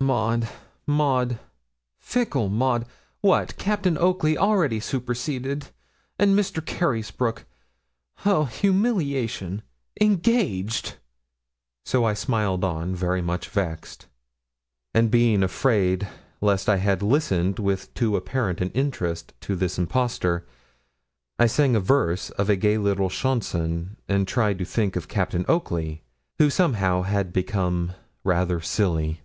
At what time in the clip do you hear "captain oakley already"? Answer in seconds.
3.56-4.78